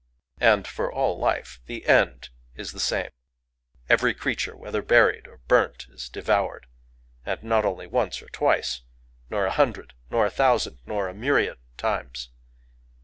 And 0.39 0.65
for 0.65 0.91
all 0.91 1.19
life 1.19 1.59
the 1.67 1.85
end 1.85 2.29
is 2.55 2.71
the 2.71 2.79
same: 2.79 3.11
every 3.87 4.15
creature, 4.15 4.57
whether 4.57 4.81
buried 4.81 5.27
or 5.27 5.41
burnt, 5.47 5.85
is 5.91 6.09
devoured,—and 6.09 7.43
not 7.43 7.65
only 7.65 7.85
once 7.85 8.19
or 8.19 8.27
twice,—nor 8.29 9.45
a 9.45 9.51
hundred, 9.51 9.93
nor 10.09 10.25
a 10.25 10.31
thousand, 10.31 10.79
nor 10.87 11.07
a 11.07 11.13
myriad 11.13 11.59
times! 11.77 12.31